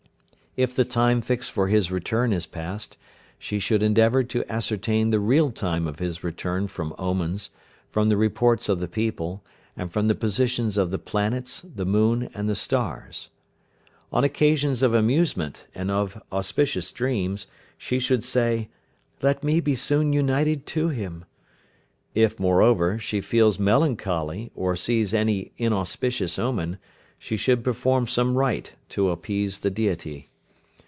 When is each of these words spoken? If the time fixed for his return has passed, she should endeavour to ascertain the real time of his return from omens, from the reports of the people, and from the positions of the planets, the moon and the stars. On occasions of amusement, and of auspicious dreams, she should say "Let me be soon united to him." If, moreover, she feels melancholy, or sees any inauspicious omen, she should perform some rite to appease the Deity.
If 0.57 0.75
the 0.75 0.83
time 0.83 1.21
fixed 1.21 1.49
for 1.53 1.69
his 1.69 1.91
return 1.91 2.33
has 2.33 2.45
passed, 2.45 2.97
she 3.39 3.57
should 3.57 3.81
endeavour 3.81 4.21
to 4.25 4.43
ascertain 4.51 5.09
the 5.09 5.19
real 5.21 5.49
time 5.49 5.87
of 5.87 5.99
his 5.99 6.25
return 6.25 6.67
from 6.67 6.93
omens, 6.99 7.51
from 7.89 8.09
the 8.09 8.17
reports 8.17 8.67
of 8.67 8.81
the 8.81 8.87
people, 8.89 9.45
and 9.77 9.93
from 9.93 10.09
the 10.09 10.13
positions 10.13 10.75
of 10.75 10.91
the 10.91 10.99
planets, 10.99 11.61
the 11.61 11.85
moon 11.85 12.29
and 12.33 12.49
the 12.49 12.55
stars. 12.55 13.29
On 14.11 14.25
occasions 14.25 14.83
of 14.83 14.93
amusement, 14.93 15.67
and 15.73 15.89
of 15.89 16.21
auspicious 16.33 16.91
dreams, 16.91 17.47
she 17.77 17.97
should 17.97 18.21
say 18.23 18.67
"Let 19.21 19.45
me 19.45 19.61
be 19.61 19.75
soon 19.75 20.11
united 20.11 20.65
to 20.75 20.89
him." 20.89 21.23
If, 22.13 22.41
moreover, 22.41 22.99
she 22.99 23.21
feels 23.21 23.57
melancholy, 23.57 24.51
or 24.53 24.75
sees 24.75 25.13
any 25.13 25.53
inauspicious 25.57 26.37
omen, 26.37 26.77
she 27.17 27.37
should 27.37 27.63
perform 27.63 28.05
some 28.07 28.35
rite 28.35 28.73
to 28.89 29.11
appease 29.11 29.59
the 29.59 29.71
Deity. 29.71 30.27